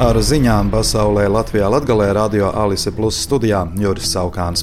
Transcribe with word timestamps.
Ar 0.00 0.16
ziņām 0.16 0.70
pasaulē 0.72 1.26
Latvijā 1.28 1.66
Latgalē 1.68 2.06
radio 2.16 2.46
Alise 2.56 2.88
Plus 2.96 3.18
studijā 3.20 3.66
Juris 3.76 4.08
Saukāns. 4.08 4.62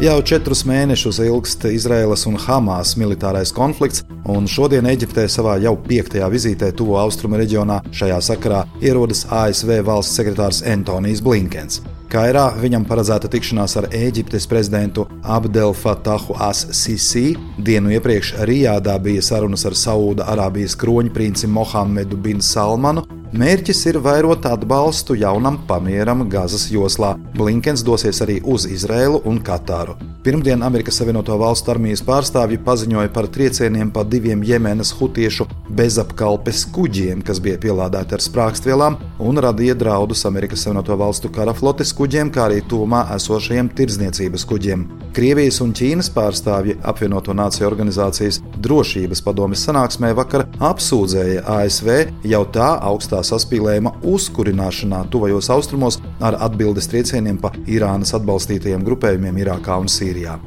Jau 0.00 0.14
četrus 0.24 0.62
mēnešus 0.64 1.18
ilgst 1.26 1.66
Izraēlas 1.68 2.24
un 2.30 2.38
Hamas 2.40 2.94
militārais 2.96 3.52
konflikts, 3.52 4.06
un 4.24 4.48
šodien 4.48 4.88
Eģiptē 4.88 5.26
savā 5.28 5.58
jau 5.60 5.74
piektajā 5.76 6.32
vizītē 6.32 6.72
tuvo 6.72 6.96
austrumu 7.02 7.36
reģionā 7.42 7.82
šajā 7.92 8.22
sakarā 8.32 8.64
ierodas 8.80 9.26
ASV 9.28 9.82
valsts 9.84 10.16
sekretārs 10.16 10.64
Antonijs 10.64 11.20
Blinkens. 11.20 11.82
Kairā 12.08 12.48
viņam 12.56 12.88
paredzēta 12.88 13.28
tikšanās 13.28 13.76
ar 13.82 13.92
Eģiptes 13.92 14.48
prezidentu 14.48 15.10
Abdel 15.22 15.76
Fatahu 15.76 16.40
As-Sisi. 16.40 17.34
Dienu 17.60 17.92
iepriekš 18.00 18.38
Rijādā 18.48 18.96
bija 18.96 19.28
sarunas 19.28 19.68
ar 19.68 19.76
Saūda 19.76 20.32
Arābijas 20.32 20.80
kroņprinci 20.80 21.52
Mohamedu 21.52 22.16
bin 22.16 22.40
Salmanu 22.40 23.04
Mērķis 23.32 23.78
ir 23.88 23.96
vairot 24.04 24.44
atbalstu 24.44 25.14
jaunam 25.16 25.54
pamieram 25.64 26.26
Gazas 26.28 26.66
joslā. 26.68 27.14
Blinkens 27.32 27.80
dosies 27.80 28.20
arī 28.20 28.42
uz 28.44 28.66
Izrēlu 28.68 29.22
un 29.24 29.38
Katāru. 29.40 29.94
Pirmdien 30.22 30.60
Amerikas 30.62 31.00
Savienoto 31.00 31.34
Valstu 31.40 31.72
armijas 31.72 32.04
pārstāvji 32.04 32.60
paziņoja 32.62 33.08
par 33.10 33.26
triecieniem 33.32 33.88
pa 33.90 34.04
diviem 34.04 34.44
Jemenas 34.46 34.92
hutiešu 34.94 35.46
bezapkalpes 35.80 36.66
kuģiem, 36.76 37.24
kas 37.26 37.40
bija 37.42 37.56
pielādēti 37.62 38.14
ar 38.14 38.22
sprākstvielām 38.22 38.98
un 39.24 39.40
radīja 39.42 39.74
draudus 39.80 40.26
Amerikas 40.28 40.66
Savienoto 40.66 40.94
Valstu 41.00 41.32
kara 41.32 41.56
flotes 41.56 41.94
kuģiem, 41.96 42.30
kā 42.30 42.44
arī 42.50 42.60
tuvumā 42.68 43.06
esošajiem 43.16 43.72
tirdzniecības 43.80 44.46
kuģiem. 44.52 44.84
Krievijas 45.16 45.58
un 45.64 45.72
Ķīnas 45.76 46.12
pārstāvji 46.12 46.76
apvienoto 46.84 47.34
nāciju 47.36 47.66
organizācijas 47.66 48.42
drošības 48.62 49.24
padomes 49.24 49.64
sanāksmē 49.66 50.12
vakar 50.20 50.46
apsūdzēja 50.70 51.42
ASV 51.56 51.90
jau 52.28 52.44
tā 52.54 52.70
augstā 52.78 53.21
saspīlējuma 53.26 53.96
uzkurināšanā 54.12 55.04
tuvajos 55.12 55.50
austrumos 55.54 56.00
ar 56.20 56.38
atbildes 56.48 56.90
triecieniem 56.92 57.40
pa 57.42 57.54
Irānas 57.66 58.14
atbalstītajiem 58.18 58.86
grupējumiem 58.86 59.42
Irākā 59.46 59.80
un 59.82 59.90
Sīrijā. 59.92 60.38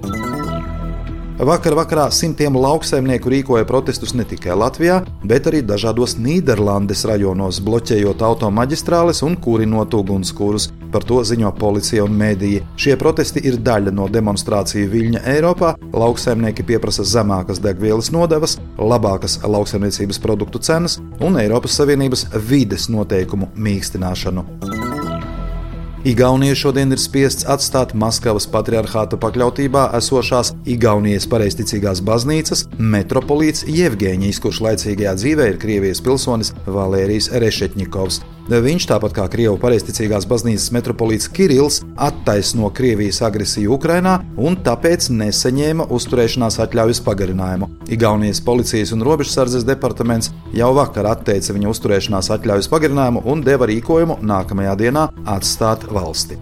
Vakar 1.36 1.74
vakarā 1.76 2.06
simtiem 2.16 2.56
lauksaimnieku 2.56 3.28
rīkoja 3.28 3.66
protestus 3.68 4.14
ne 4.16 4.24
tikai 4.24 4.56
Latvijā, 4.56 5.02
bet 5.28 5.50
arī 5.50 5.60
dažādos 5.68 6.14
Nīderlandes 6.16 7.04
rajonos, 7.10 7.60
bloķējot 7.60 8.24
automaģistrāles 8.24 9.20
un 9.28 9.36
kurinot 9.44 9.98
ugunskura. 10.00 10.64
Par 10.94 11.04
to 11.04 11.20
ziņo 11.28 11.52
policija 11.60 12.06
un 12.08 12.16
mēdīji. 12.16 12.62
Šie 12.80 12.96
protesti 12.96 13.44
ir 13.44 13.58
daļa 13.60 13.92
no 13.92 14.08
demonstrāciju 14.08 14.88
viļņa 14.94 15.26
Eiropā. 15.34 15.74
Lauksaimnieki 15.92 16.64
pieprasa 16.72 17.04
zemākas 17.04 17.60
degvielas 17.60 18.14
nodevas, 18.16 18.56
labākas 18.80 19.42
lauksaimniecības 19.44 20.22
produktu 20.24 20.64
cenas 20.64 21.02
un 21.20 21.36
Eiropas 21.42 21.76
Savienības 21.82 22.30
vides 22.48 22.88
noteikumu 22.88 23.52
mīkstināšanu. 23.60 24.48
Igaunija 26.06 26.54
šodien 26.56 26.92
ir 26.94 27.00
spiests 27.02 27.48
atstāt 27.50 27.96
Maskavas 27.98 28.46
patriarchāta 28.54 29.18
pakļautībā 29.18 29.88
esošās 29.98 30.52
Igaunijas 30.70 31.26
pareizticīgās 31.32 32.04
baznīcas 32.06 32.62
metropolīts 32.78 33.66
Jevģēņijs, 33.66 34.42
kurš 34.44 34.62
laicīgajā 34.68 35.16
dzīvē 35.18 35.50
ir 35.50 35.60
Krievijas 35.66 36.06
pilsonis 36.06 36.54
Valērijas 36.70 37.32
Rešetņikovs. 37.42 38.22
Viņš, 38.46 38.86
tāpat 38.86 39.16
kā 39.18 39.24
Krievijas 39.34 39.62
pareizticīgās 39.64 40.28
baznīcas 40.30 40.70
metropolīts 40.76 41.26
Kirills, 41.34 41.80
attaisno 41.98 42.70
Krievijas 42.70 43.24
agresiju 43.26 43.74
Ukrainā 43.74 44.20
un 44.38 44.60
tāpēc 44.62 45.08
nesaņēma 45.10 45.88
uzturēšanās 45.90 46.60
atļaujas 46.68 47.02
pagarinājumu. 47.08 47.72
Igaunijas 47.90 48.44
policijas 48.46 48.94
un 48.94 49.02
robežsardzes 49.06 49.66
departaments 49.66 50.30
jau 50.54 50.70
vakar 50.78 51.10
atteica 51.16 51.58
viņa 51.58 51.72
uzturēšanās 51.74 52.30
atļaujas 52.38 52.70
pagarinājumu 52.70 53.26
un 53.34 53.42
deva 53.46 53.66
rīkojumu 53.72 54.20
nākamajā 54.22 54.78
dienā 54.84 55.08
atstāt 55.26 55.90
valsti. 55.96 56.40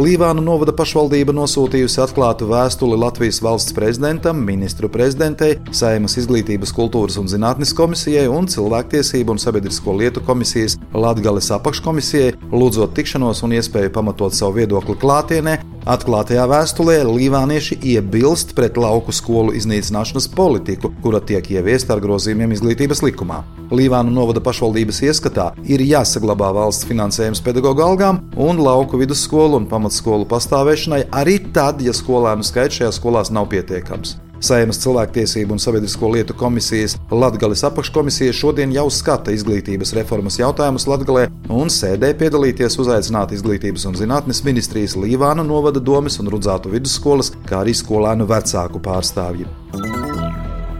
Līvānu 0.00 0.40
novada 0.40 0.72
pašvaldība 0.72 1.32
nosūtījusi 1.34 1.98
atklātu 2.04 2.46
vēstuli 2.48 2.96
Latvijas 2.96 3.40
valsts 3.42 3.74
prezidentam, 3.76 4.38
ministru 4.46 4.88
prezidentei, 4.88 5.56
Saimas 5.76 6.14
izglītības, 6.20 6.70
kultūras 6.72 7.18
un 7.20 7.26
zinātnes 7.28 7.74
komisijai 7.76 8.28
un 8.30 8.46
cilvēktiesību 8.48 9.34
un 9.34 9.42
sabiedrisko 9.42 9.96
lietu 9.98 10.22
komisijas 10.24 10.78
Latgales 10.94 11.50
apakškomisijai, 11.58 12.36
lūdzot 12.54 12.94
tikšanos 12.96 13.42
un 13.44 13.58
iespēju 13.58 13.92
pamatot 13.98 14.36
savu 14.38 14.60
viedokli 14.62 14.94
klātienē, 15.02 15.58
Atklātajā 15.88 16.42
vēstulē 16.44 16.98
līvānieši 17.08 17.78
iebilst 17.94 18.52
pret 18.56 18.76
lauku 18.76 19.14
skolu 19.16 19.54
iznīcināšanas 19.56 20.26
politiku, 20.34 20.90
kura 21.00 21.22
tiek 21.24 21.46
ieviesta 21.54 21.94
ar 21.96 22.02
grozījumiem 22.04 22.52
izglītības 22.52 23.00
likumā. 23.06 23.40
Līvānu 23.72 24.12
novada 24.12 24.44
pašvaldības 24.44 25.00
ieskatā 25.08 25.50
ir 25.64 25.80
jāsaglabā 25.80 26.52
valsts 26.52 26.84
finansējums 26.90 27.40
pedagoģa 27.46 27.86
algām 27.86 28.24
un 28.36 28.60
lauku 28.60 29.00
vidusskolu 29.00 29.62
un 29.62 29.68
pamatskolu 29.70 30.28
pastāvēšanai 30.28 31.06
arī 31.16 31.38
tad, 31.54 31.80
ja 31.80 31.96
skolēnu 31.96 32.44
skaits 32.44 32.82
šajās 32.82 33.00
skolās 33.00 33.32
nav 33.32 33.48
pietiekams. 33.48 34.18
Saimas 34.40 34.78
cilvēktiesību 34.80 35.52
un 35.52 35.60
sabiedrisko 35.60 36.08
lietu 36.14 36.34
komisijas 36.34 36.96
Latvijas 37.12 37.64
apakškomisija 37.68 38.32
šodien 38.32 38.72
jau 38.72 38.86
skata 38.90 39.34
izglītības 39.36 39.92
reformas 39.98 40.38
jautājumus 40.40 40.88
Latvijā, 40.88 41.26
un 41.52 41.68
sēdē 41.72 42.14
piedalīties 42.22 42.78
uzaicināti 42.80 43.36
izglītības 43.36 43.84
un 43.90 43.98
zinātnes 44.00 44.40
ministrijas 44.46 44.96
Līvāna 44.96 45.44
novada 45.44 45.80
domes 45.80 46.16
un 46.22 46.32
Rudzātu 46.32 46.72
vidusskolas, 46.72 47.34
kā 47.44 47.60
arī 47.60 47.76
skolēnu 47.76 48.28
vecāku 48.30 48.80
pārstāvji. 48.80 49.48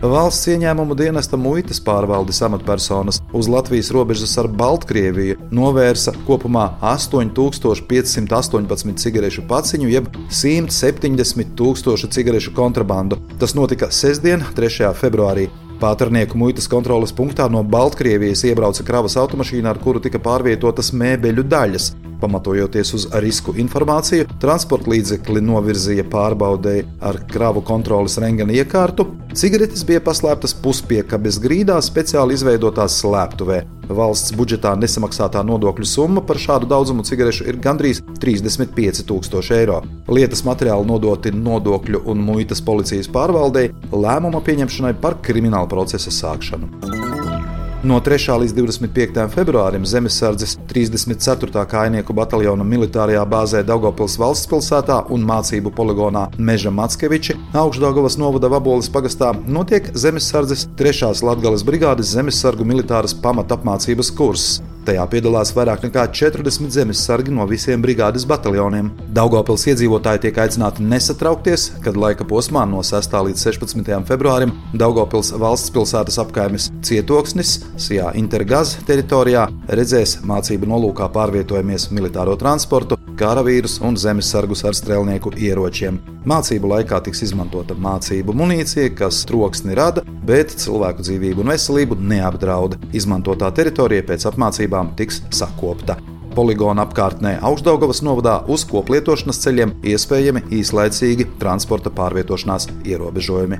Valsts 0.00 0.48
ieņēmumu 0.48 0.94
dienesta 0.96 1.36
muitas 1.36 1.76
pārvaldes 1.84 2.38
amatpersonas 2.46 3.18
uz 3.36 3.48
Latvijas 3.52 3.90
robežas 3.92 4.32
ar 4.40 4.48
Baltkrieviju 4.48 5.36
novērsa 5.52 6.14
kopumā 6.24 6.80
8518 6.80 8.96
cigarešu 8.96 9.44
paciņu, 9.50 9.90
jeb 9.92 10.08
170 10.32 11.52
tūkstošu 11.52 12.08
cigarešu 12.16 12.56
kontrabandu. 12.56 13.20
Tas 13.36 13.52
notika 13.52 13.92
sestdien, 13.92 14.40
3. 14.56 14.88
februārī. 14.96 15.52
Pāternieku 15.80 16.36
muitas 16.40 16.68
kontroles 16.68 17.12
punktā 17.12 17.52
no 17.52 17.60
Baltkrievijas 17.60 18.48
iebrauca 18.48 18.80
kravas 18.88 19.20
automašīna, 19.20 19.68
ar 19.68 19.76
kuru 19.84 20.00
tika 20.00 20.16
pārvietotas 20.16 20.96
mēbeļu 20.96 21.44
daļas. 21.44 21.92
Pamatojoties 22.20 22.92
uz 22.94 23.06
risku 23.24 23.54
informāciju, 23.56 24.26
transporta 24.42 24.92
līdzekli 24.92 25.40
novirzīja 25.44 26.04
pārbaudēji 26.12 26.86
ar 27.00 27.20
kravu 27.30 27.64
kontrolas 27.66 28.18
rengena 28.20 28.54
iekārtu. 28.56 29.08
Cigaretes 29.36 29.84
bija 29.86 30.02
paslēptas 30.04 30.56
puspiekabes 30.60 31.38
grīdā 31.40 31.78
speciāli 31.84 32.36
izveidotās 32.36 32.98
slēptuvē. 33.00 33.60
Valsts 33.90 34.34
budžetā 34.38 34.76
nesamaksātā 34.78 35.42
nodokļu 35.46 35.86
summa 35.88 36.22
par 36.26 36.38
šādu 36.38 36.68
daudzumu 36.70 37.02
cigarešu 37.06 37.48
ir 37.50 37.58
gandrīz 37.62 38.02
35,000 38.22 39.56
eiro. 39.58 39.80
Lietas 40.10 40.44
materiāli 40.46 40.86
nodoti 40.86 41.34
nodokļu 41.34 42.04
un 42.10 42.22
muitas 42.26 42.62
policijas 42.62 43.10
pārvaldei 43.10 43.70
lēmuma 43.90 44.44
pieņemšanai 44.46 44.94
par 45.02 45.18
kriminālu 45.24 45.70
procesa 45.70 46.14
sākšanu. 46.14 46.89
No 47.80 47.96
3. 48.04 48.34
līdz 48.42 48.52
25. 48.52 49.22
februārim 49.32 49.86
Zemesardzes 49.88 50.58
34. 50.68 51.62
kājnieku 51.64 52.12
bataljona 52.12 52.60
militārajā 52.60 53.22
bāzē 53.24 53.62
Daugopils 53.64 54.18
valsts 54.20 54.50
pilsētā 54.50 54.98
un 55.08 55.24
mācību 55.24 55.72
poligonā 55.72 56.26
Meža 56.36 56.68
Matskeviči 56.76 57.38
Augšdagovas 57.56 58.18
novada 58.20 58.50
Vaboles 58.52 58.90
pagastā 58.92 59.30
notiek 59.48 59.88
Zemesardzes 59.96 60.66
3. 60.76 61.14
Latgales 61.24 61.64
brigādes 61.64 62.12
zemesargu 62.12 62.68
militāras 62.68 63.16
pamatapmācības 63.16 64.12
kurss. 64.12 64.60
Tajā 64.86 65.02
piedalās 65.12 65.50
vairāk 65.52 65.82
nekā 65.84 66.06
40 66.16 66.72
zemesargi 66.72 67.34
no 67.36 67.44
visiem 67.48 67.82
brigādes 67.84 68.24
bataljoniem. 68.28 68.88
Daugopils 69.12 69.66
iedzīvotāji 69.68 70.22
tiek 70.24 70.40
aicināti 70.40 70.86
nesatraukties, 70.88 71.66
kad 71.84 71.98
laika 72.00 72.24
posmā 72.24 72.64
no 72.70 72.80
6. 72.86 73.18
līdz 73.28 73.44
16. 73.50 73.92
februārim 74.08 74.54
Daugopils 74.72 75.34
valsts 75.36 75.74
pilsētas 75.74 76.16
apkaimes 76.24 76.70
cietoksnis 76.86 77.58
Sijā 77.76 78.14
Intergaz 78.16 78.78
teritorijā 78.88 79.46
redzēs 79.68 80.18
mācību 80.24 80.70
nolūkā 80.72 81.10
pārvietojamies 81.12 81.90
militāro 81.92 82.38
transportu, 82.40 82.96
karavīrus 83.20 83.78
un 83.84 83.98
zemesargus 84.00 84.64
ar 84.64 84.76
strēlnieku 84.76 85.34
ieročiem. 85.36 86.00
Mācību 86.28 86.68
laikā 86.72 87.00
tiks 87.04 87.22
izmantota 87.24 87.76
mācību 87.80 88.34
munīcija, 88.36 88.94
kas 88.96 89.22
troksni 89.28 89.76
rada, 89.76 90.04
bet 90.26 90.52
cilvēku 90.62 91.04
dzīvību 91.04 91.44
un 91.44 91.52
veselību 91.52 91.96
neapdrauda. 92.12 92.80
Izmantotā 92.96 93.48
teritorija 93.56 94.04
pēc 94.08 94.26
apmācībām 94.70 94.96
tiks 94.96 95.22
sakopta. 95.30 95.96
Poligona 96.34 96.84
apkārtnē 96.86 97.40
Augstdaugavas 97.42 98.02
novadā 98.06 98.44
uz 98.46 98.64
koplietošanas 98.64 99.40
ceļiem 99.42 99.72
iespējami 99.82 100.44
īslaicīgi 100.60 101.26
transporta 101.40 101.90
pārvietošanās 101.90 102.68
ierobežojumi. 102.86 103.58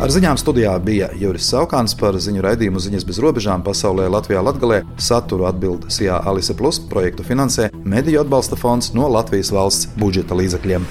Ar 0.00 0.08
ziņām 0.08 0.38
studijā 0.40 0.72
bija 0.80 1.10
Juris 1.20 1.50
Saukāns 1.52 1.92
par 2.00 2.16
ziņu 2.16 2.40
raidījumu 2.40 2.80
Ziņas 2.80 3.04
bez 3.04 3.20
robežām 3.20 3.60
pasaulē 3.62 4.08
Latvijā 4.08 4.40
Latgalē. 4.40 4.80
Saturu 4.96 5.44
atbild 5.44 5.90
Sijā 5.92 6.22
Alise 6.24 6.56
Plus 6.56 6.80
projektu 6.80 7.22
finansē 7.22 7.68
Mediju 7.84 8.24
atbalsta 8.24 8.56
fonds 8.56 8.94
no 8.96 9.12
Latvijas 9.12 9.52
valsts 9.52 9.92
budžeta 10.00 10.32
līdzekļiem. 10.40 10.88